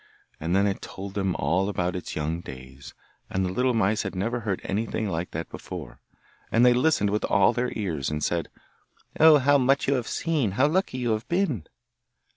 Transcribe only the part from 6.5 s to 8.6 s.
and they listened with all their ears, and said: